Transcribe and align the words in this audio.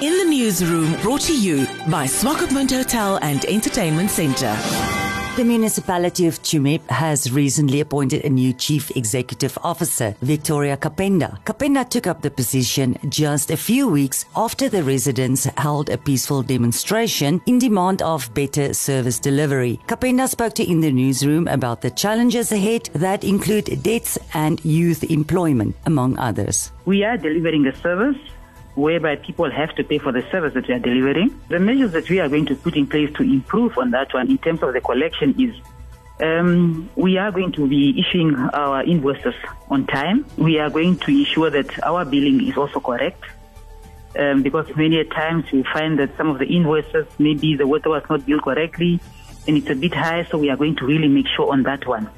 In 0.00 0.16
the 0.16 0.30
newsroom, 0.30 0.94
brought 1.02 1.22
to 1.22 1.36
you 1.36 1.66
by 1.90 2.06
Swakopmund 2.06 2.70
Hotel 2.70 3.18
and 3.20 3.44
Entertainment 3.46 4.10
Centre. 4.10 4.56
The 5.34 5.42
municipality 5.42 6.28
of 6.28 6.40
Tsumeb 6.40 6.88
has 6.88 7.32
recently 7.32 7.80
appointed 7.80 8.24
a 8.24 8.30
new 8.30 8.52
chief 8.52 8.96
executive 8.96 9.58
officer, 9.64 10.14
Victoria 10.22 10.76
Kapenda. 10.76 11.42
Kapenda 11.44 11.88
took 11.88 12.06
up 12.06 12.22
the 12.22 12.30
position 12.30 12.96
just 13.08 13.50
a 13.50 13.56
few 13.56 13.88
weeks 13.88 14.24
after 14.36 14.68
the 14.68 14.84
residents 14.84 15.46
held 15.56 15.90
a 15.90 15.98
peaceful 15.98 16.44
demonstration 16.44 17.42
in 17.46 17.58
demand 17.58 18.00
of 18.00 18.32
better 18.34 18.74
service 18.74 19.18
delivery. 19.18 19.80
Kapenda 19.88 20.28
spoke 20.28 20.54
to 20.54 20.62
In 20.64 20.80
the 20.80 20.92
Newsroom 20.92 21.48
about 21.48 21.80
the 21.80 21.90
challenges 21.90 22.52
ahead 22.52 22.88
that 22.92 23.24
include 23.24 23.82
debts 23.82 24.16
and 24.32 24.64
youth 24.64 25.02
employment, 25.10 25.74
among 25.86 26.16
others. 26.18 26.70
We 26.84 27.02
are 27.02 27.16
delivering 27.16 27.66
a 27.66 27.74
service 27.74 28.16
whereby 28.78 29.16
people 29.16 29.50
have 29.50 29.74
to 29.74 29.82
pay 29.82 29.98
for 29.98 30.12
the 30.12 30.22
service 30.30 30.54
that 30.54 30.68
we 30.68 30.74
are 30.74 30.78
delivering. 30.78 31.40
The 31.48 31.58
measures 31.58 31.92
that 31.92 32.08
we 32.08 32.20
are 32.20 32.28
going 32.28 32.46
to 32.46 32.54
put 32.54 32.76
in 32.76 32.86
place 32.86 33.12
to 33.16 33.24
improve 33.24 33.76
on 33.76 33.90
that 33.90 34.14
one 34.14 34.30
in 34.30 34.38
terms 34.38 34.62
of 34.62 34.72
the 34.72 34.80
collection 34.80 35.34
is 35.40 35.54
um, 36.20 36.88
we 36.94 37.18
are 37.18 37.32
going 37.32 37.52
to 37.52 37.66
be 37.66 37.98
issuing 37.98 38.36
our 38.36 38.84
invoices 38.84 39.34
on 39.68 39.86
time. 39.86 40.24
We 40.36 40.58
are 40.58 40.70
going 40.70 40.98
to 40.98 41.10
ensure 41.10 41.50
that 41.50 41.82
our 41.84 42.04
billing 42.04 42.46
is 42.46 42.56
also 42.56 42.78
correct. 42.78 43.24
Um, 44.16 44.42
because 44.42 44.66
many 44.74 45.04
times 45.04 45.50
we 45.52 45.64
find 45.64 45.98
that 45.98 46.16
some 46.16 46.28
of 46.30 46.38
the 46.38 46.46
invoices, 46.46 47.06
maybe 47.18 47.56
the 47.56 47.66
water 47.66 47.90
was 47.90 48.02
not 48.08 48.24
billed 48.26 48.42
correctly 48.42 49.00
and 49.46 49.56
it's 49.56 49.70
a 49.70 49.74
bit 49.74 49.94
high, 49.94 50.24
so 50.30 50.38
we 50.38 50.50
are 50.50 50.56
going 50.56 50.76
to 50.76 50.86
really 50.86 51.08
make 51.08 51.26
sure 51.36 51.50
on 51.52 51.62
that 51.64 51.86
one. 51.86 52.08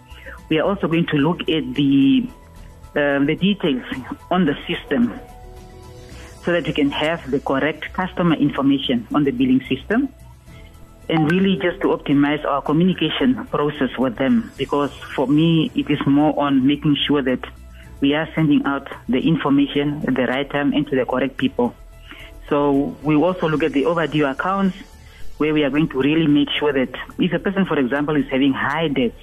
We 0.49 0.59
are 0.59 0.69
also 0.69 0.89
going 0.89 1.07
to 1.07 1.17
look 1.17 1.41
at 1.43 1.75
the 1.75 2.29
um, 2.97 3.27
the 3.27 3.37
details 3.37 3.85
on 4.31 4.47
the 4.47 4.55
system 4.67 5.21
so 6.45 6.53
that 6.53 6.67
we 6.67 6.73
can 6.73 6.91
have 6.91 7.31
the 7.31 7.41
correct 7.41 7.93
customer 7.93 8.35
information 8.37 9.07
on 9.15 9.25
the 9.25 9.31
billing 9.31 9.61
system 9.69 10.09
and 11.09 11.31
really 11.31 11.57
just 11.57 11.81
to 11.81 11.89
optimize 11.89 12.45
our 12.45 12.63
communication 12.63 13.45
process 13.47 13.91
with 13.99 14.17
them 14.17 14.53
because 14.57 14.93
for 15.15 15.27
me 15.27 15.71
it 15.75 15.91
is 15.91 15.99
more 16.07 16.39
on 16.39 16.67
making 16.67 16.97
sure 17.07 17.23
that 17.23 17.41
we 18.01 18.15
are 18.15 18.29
sending 18.35 18.65
out 18.65 18.89
the 19.09 19.19
information 19.19 20.03
at 20.07 20.15
the 20.15 20.27
right 20.27 20.49
time 20.51 20.73
and 20.73 20.87
to 20.89 20.97
the 20.97 21.05
correct 21.05 21.37
people. 21.37 21.75
So 22.49 22.97
we 23.03 23.15
also 23.15 23.49
look 23.49 23.63
at 23.63 23.73
the 23.73 23.87
overdue 23.87 24.27
accounts 24.27 24.77
where 25.37 25.53
we 25.53 25.65
are 25.65 25.71
going 25.71 25.89
to 25.89 25.99
really 25.99 26.27
make 26.27 26.49
sure 26.59 26.73
that 26.73 26.95
if 27.19 27.33
a 27.33 27.39
person, 27.39 27.67
for 27.67 27.79
example, 27.79 28.17
is 28.17 28.29
having 28.31 28.53
high 28.53 28.89
debts, 28.89 29.17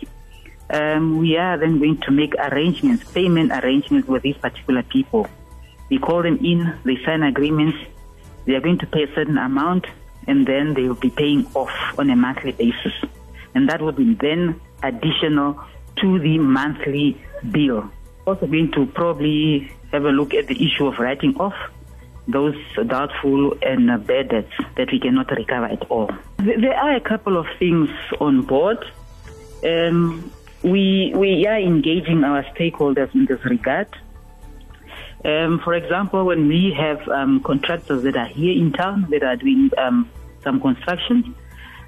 um, 0.69 1.17
we 1.17 1.38
are 1.38 1.58
then 1.58 1.80
going 1.80 2.00
to 2.02 2.11
make 2.11 2.34
arrangements, 2.36 3.09
payment 3.11 3.52
arrangements 3.52 4.08
with 4.08 4.23
these 4.23 4.38
particular 4.38 4.84
people. 4.84 5.28
We 5.89 5.99
call 5.99 6.23
them 6.23 6.38
in, 6.43 6.77
they 6.83 6.97
sign 7.05 7.23
agreements, 7.23 7.77
they 8.45 8.53
are 8.53 8.61
going 8.61 8.80
to 8.80 8.88
pay 8.88 9.03
a 9.03 9.16
certain 9.16 9.38
amount, 9.38 9.85
and 10.27 10.45
then 10.45 10.73
they 10.73 10.83
will 10.83 10.95
be 10.95 11.09
paying 11.09 11.47
off 11.53 11.71
on 11.97 12.09
a 12.09 12.16
monthly 12.16 12.52
basis. 12.52 12.94
And 13.55 13.69
that 13.69 13.81
will 13.81 13.94
be 13.94 14.13
then 14.16 14.59
additional 14.83 15.59
to 15.97 16.19
the 16.19 16.38
monthly 16.38 17.19
bill. 17.52 17.89
Also 18.25 18.45
going 18.45 18.71
to 18.73 18.85
probably 18.88 19.71
have 19.91 20.03
a 20.03 20.09
look 20.09 20.33
at 20.33 20.47
the 20.47 20.55
issue 20.55 20.88
of 20.88 20.99
writing 20.99 21.35
off 21.38 21.55
those 22.27 22.55
doubtful 22.88 23.53
and 23.61 23.88
bad 24.05 24.29
debts 24.29 24.51
that 24.75 24.91
we 24.91 24.99
cannot 24.99 25.31
recover 25.31 25.66
at 25.66 25.89
all. 25.89 26.11
There 26.38 26.75
are 26.75 26.95
a 26.95 26.99
couple 26.99 27.38
of 27.38 27.45
things 27.57 27.89
on 28.19 28.41
board. 28.41 28.83
Um, 29.63 30.31
we, 30.61 31.13
we 31.16 31.47
are 31.47 31.57
engaging 31.57 32.23
our 32.23 32.44
stakeholders 32.53 33.13
in 33.16 33.25
this 33.25 33.44
regard. 33.45 33.88
Um, 35.25 35.59
for 35.63 35.73
example, 35.73 36.25
when 36.25 36.47
we 36.47 36.73
have 36.77 37.07
um, 37.09 37.41
contractors 37.43 38.03
that 38.03 38.15
are 38.15 38.27
here 38.27 38.55
in 38.55 38.71
town 38.71 39.07
that 39.09 39.23
are 39.23 39.35
doing 39.35 39.71
um, 39.77 40.09
some 40.43 40.61
construction, 40.61 41.35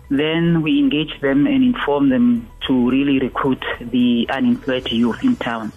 then 0.10 0.62
we 0.64 0.80
engage 0.80 1.20
them 1.22 1.46
and 1.46 1.64
inform 1.64 2.10
them 2.10 2.50
to 2.68 2.90
really 2.90 3.20
recruit 3.20 3.64
the 3.80 4.28
unemployed 4.30 4.92
youth 4.92 5.24
in 5.24 5.36
town. 5.36 5.72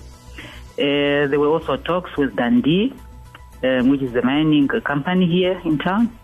Uh, 0.78 1.28
there 1.28 1.38
were 1.38 1.48
also 1.48 1.76
talks 1.76 2.16
with 2.16 2.34
Dundee, 2.34 2.94
um, 3.62 3.90
which 3.90 4.00
is 4.00 4.12
the 4.12 4.22
mining 4.22 4.68
company 4.68 5.26
here 5.26 5.60
in 5.64 5.78
town, 5.78 6.18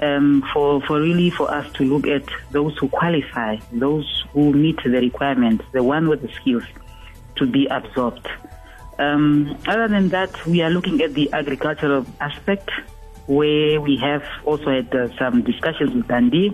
um, 0.00 0.44
for, 0.52 0.80
for 0.82 1.00
really 1.00 1.30
for 1.30 1.50
us 1.50 1.70
to 1.72 1.82
look 1.82 2.06
at 2.06 2.24
those 2.52 2.78
who 2.78 2.88
qualify, 2.88 3.56
those 3.72 4.24
who 4.32 4.52
meet 4.52 4.80
the 4.84 4.90
requirements, 4.90 5.64
the 5.72 5.82
one 5.82 6.08
with 6.08 6.22
the 6.22 6.28
skills 6.28 6.62
to 7.34 7.44
be 7.44 7.66
absorbed. 7.66 8.28
Um, 8.98 9.56
other 9.66 9.88
than 9.88 10.08
that, 10.08 10.46
we 10.46 10.62
are 10.62 10.70
looking 10.70 11.00
at 11.02 11.14
the 11.14 11.32
agricultural 11.32 12.04
aspect, 12.20 12.70
where 13.26 13.80
we 13.80 13.96
have 13.98 14.24
also 14.44 14.70
had 14.70 14.92
uh, 14.94 15.16
some 15.16 15.42
discussions 15.42 15.94
with 15.94 16.08
Dundee. 16.08 16.52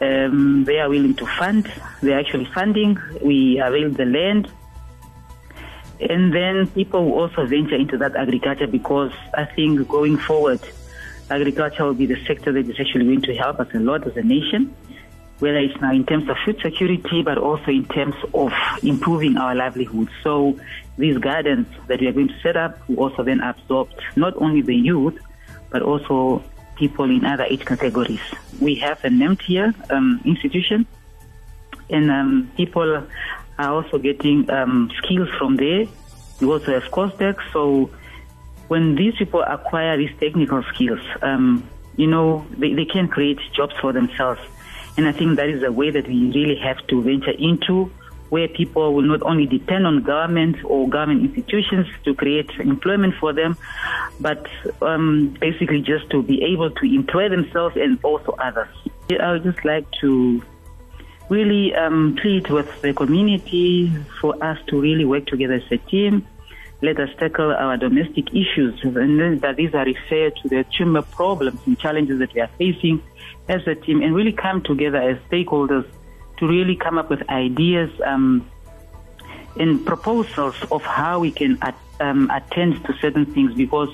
Um, 0.00 0.64
they 0.64 0.78
are 0.78 0.88
willing 0.88 1.14
to 1.14 1.26
fund. 1.26 1.70
They 2.02 2.12
are 2.12 2.20
actually 2.20 2.44
funding. 2.54 2.96
We 3.22 3.58
avail 3.58 3.90
the 3.90 4.04
land. 4.04 4.50
And 6.00 6.32
then 6.32 6.68
people 6.68 7.06
will 7.06 7.18
also 7.22 7.44
venture 7.46 7.74
into 7.74 7.98
that 7.98 8.14
agriculture 8.14 8.68
because 8.68 9.12
I 9.34 9.44
think 9.44 9.88
going 9.88 10.16
forward, 10.16 10.60
agriculture 11.28 11.84
will 11.84 11.94
be 11.94 12.06
the 12.06 12.24
sector 12.24 12.52
that 12.52 12.70
is 12.70 12.78
actually 12.78 13.06
going 13.06 13.22
to 13.22 13.34
help 13.34 13.58
us 13.58 13.66
a 13.74 13.80
lot 13.80 14.06
as 14.06 14.16
a 14.16 14.22
nation 14.22 14.72
whether 15.38 15.58
it's 15.58 15.80
now 15.80 15.92
in 15.92 16.04
terms 16.04 16.28
of 16.28 16.36
food 16.44 16.58
security, 16.62 17.22
but 17.22 17.38
also 17.38 17.70
in 17.70 17.84
terms 17.86 18.14
of 18.34 18.52
improving 18.82 19.36
our 19.36 19.54
livelihood. 19.54 20.08
So 20.22 20.58
these 20.96 21.18
gardens 21.18 21.66
that 21.86 22.00
we 22.00 22.08
are 22.08 22.12
going 22.12 22.28
to 22.28 22.40
set 22.40 22.56
up 22.56 22.86
will 22.88 22.98
also 22.98 23.22
then 23.22 23.40
absorb 23.40 23.88
not 24.16 24.34
only 24.36 24.62
the 24.62 24.74
youth, 24.74 25.18
but 25.70 25.82
also 25.82 26.42
people 26.76 27.04
in 27.04 27.24
other 27.24 27.44
age 27.44 27.64
categories. 27.64 28.20
We 28.60 28.76
have 28.76 29.04
an 29.04 29.20
empty 29.22 29.58
um, 29.58 30.20
institution, 30.24 30.86
and 31.90 32.10
um, 32.10 32.50
people 32.56 33.06
are 33.58 33.70
also 33.74 33.98
getting 33.98 34.50
um, 34.50 34.90
skills 34.98 35.28
from 35.38 35.56
there. 35.56 35.86
We 36.40 36.46
also 36.46 36.72
have 36.72 36.90
COSDECs, 36.90 37.52
so 37.52 37.90
when 38.68 38.94
these 38.94 39.14
people 39.16 39.42
acquire 39.42 39.96
these 39.96 40.12
technical 40.20 40.62
skills, 40.74 41.00
um, 41.22 41.68
you 41.96 42.06
know, 42.06 42.46
they, 42.56 42.74
they 42.74 42.84
can 42.84 43.08
create 43.08 43.38
jobs 43.54 43.74
for 43.80 43.92
themselves. 43.92 44.40
And 44.98 45.06
I 45.06 45.12
think 45.12 45.36
that 45.36 45.48
is 45.48 45.62
a 45.62 45.70
way 45.70 45.90
that 45.90 46.08
we 46.08 46.32
really 46.32 46.56
have 46.56 46.84
to 46.88 47.00
venture 47.00 47.30
into 47.30 47.88
where 48.30 48.48
people 48.48 48.92
will 48.94 49.02
not 49.02 49.22
only 49.22 49.46
depend 49.46 49.86
on 49.86 50.02
government 50.02 50.56
or 50.64 50.88
government 50.88 51.22
institutions 51.22 51.86
to 52.04 52.14
create 52.16 52.50
employment 52.58 53.14
for 53.20 53.32
them, 53.32 53.56
but 54.18 54.44
um, 54.82 55.36
basically 55.40 55.80
just 55.80 56.10
to 56.10 56.22
be 56.22 56.42
able 56.42 56.70
to 56.72 56.84
employ 56.84 57.28
themselves 57.28 57.76
and 57.76 57.98
also 58.02 58.32
others. 58.32 58.68
I 59.20 59.32
would 59.32 59.44
just 59.44 59.64
like 59.64 59.86
to 60.00 60.42
really 61.28 61.74
um, 61.76 62.18
plead 62.20 62.50
with 62.50 62.82
the 62.82 62.92
community 62.92 63.92
for 64.20 64.42
us 64.42 64.58
to 64.66 64.80
really 64.80 65.04
work 65.04 65.26
together 65.26 65.54
as 65.54 65.62
a 65.70 65.78
team. 65.78 66.26
Let 66.80 67.00
us 67.00 67.10
tackle 67.18 67.52
our 67.52 67.76
domestic 67.76 68.28
issues, 68.30 68.78
and 68.84 69.40
that 69.40 69.56
these 69.56 69.74
are 69.74 69.84
referred 69.84 70.36
to 70.42 70.48
the 70.48 70.64
Tsumeb 70.64 71.10
problems 71.10 71.58
and 71.66 71.76
challenges 71.76 72.20
that 72.20 72.32
we 72.32 72.40
are 72.40 72.50
facing 72.56 73.02
as 73.48 73.66
a 73.66 73.74
team 73.74 74.00
and 74.00 74.14
really 74.14 74.32
come 74.32 74.62
together 74.62 74.98
as 74.98 75.18
stakeholders 75.28 75.84
to 76.36 76.46
really 76.46 76.76
come 76.76 76.96
up 76.96 77.10
with 77.10 77.28
ideas 77.28 77.90
um, 78.04 78.48
and 79.58 79.84
proposals 79.84 80.54
of 80.70 80.82
how 80.82 81.18
we 81.18 81.32
can 81.32 81.58
at, 81.62 81.76
um, 81.98 82.30
attend 82.30 82.84
to 82.84 82.94
certain 83.00 83.26
things. 83.26 83.54
Because 83.54 83.92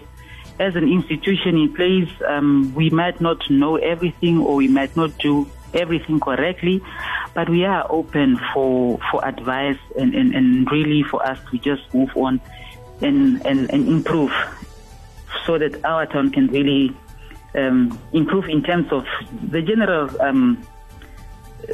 as 0.59 0.77
an 0.77 0.87
institution 0.87 1.56
in 1.56 1.75
place, 1.75 2.11
um, 2.28 2.75
we 2.75 2.91
might 2.91 3.19
not 3.19 3.49
know 3.49 3.77
everything 3.77 4.41
or 4.41 4.56
we 4.56 4.69
might 4.69 4.95
not 4.95 5.16
do 5.19 5.49
everything 5.72 6.21
correctly, 6.21 6.83
but 7.33 7.49
we 7.49 7.65
are 7.65 7.87
open 7.89 8.39
for, 8.53 8.99
for 9.11 9.27
advice 9.27 9.78
and, 9.99 10.15
and, 10.15 10.34
and 10.34 10.71
really 10.71 11.03
for 11.03 11.27
us 11.27 11.39
to 11.51 11.56
just 11.56 11.83
move 11.95 12.15
on 12.15 12.43
and, 13.04 13.44
and, 13.47 13.70
and 13.70 13.88
improve 13.88 14.32
so 15.47 15.59
that 15.59 15.84
our 15.84 16.06
town 16.06 16.31
can 16.31 16.47
really 16.48 16.97
um, 17.54 17.98
improve 18.12 18.48
in 18.48 18.62
terms 18.62 18.91
of 18.91 19.06
the 19.51 19.62
general 19.62 20.10
um, 20.21 20.66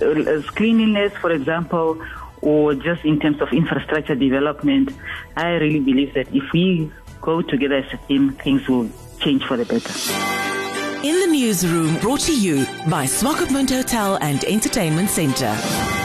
uh, 0.01 0.43
cleanliness, 0.55 1.13
for 1.21 1.31
example, 1.31 2.01
or 2.43 2.75
just 2.75 3.05
in 3.05 3.19
terms 3.21 3.41
of 3.41 3.53
infrastructure 3.53 4.15
development. 4.15 4.93
I 5.37 5.53
really 5.53 5.81
believe 5.81 6.15
that 6.15 6.35
if 6.35 6.53
we 6.53 6.91
go 7.21 7.43
together 7.43 7.77
as 7.77 7.93
a 7.93 7.97
team, 8.09 8.33
things 8.33 8.69
will 8.69 8.91
change 9.21 9.45
for 9.45 9.57
the 9.57 9.65
better. 9.65 9.93
In 11.03 11.19
the 11.21 11.27
newsroom, 11.27 11.97
brought 11.99 12.21
to 12.21 12.39
you 12.39 12.67
by 12.89 13.07
Swakopmund 13.07 13.71
Hotel 13.71 14.19
and 14.21 14.45
Entertainment 14.45 15.09
Centre. 15.09 16.00